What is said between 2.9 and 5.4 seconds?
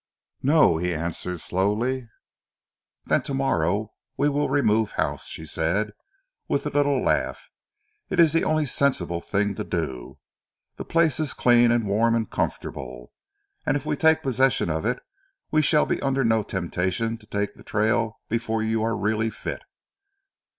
"Then tomorrow we will remove house,"